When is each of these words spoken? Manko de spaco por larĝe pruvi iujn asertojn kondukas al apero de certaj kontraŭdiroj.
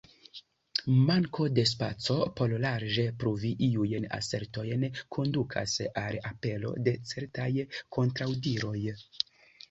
Manko 1.07 1.43
de 1.57 1.63
spaco 1.71 2.15
por 2.39 2.53
larĝe 2.63 3.03
pruvi 3.23 3.51
iujn 3.67 4.07
asertojn 4.17 4.85
kondukas 5.17 5.75
al 6.05 6.17
apero 6.31 6.73
de 6.87 6.95
certaj 7.11 7.47
kontraŭdiroj. 7.99 8.75